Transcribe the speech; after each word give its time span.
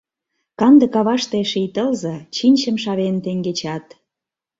Канде 0.59 0.85
каваште 0.93 1.39
ший 1.51 1.67
тылзе 1.75 2.15
Чинчым 2.35 2.75
шавен 2.83 3.15
теҥгечат. 3.23 3.85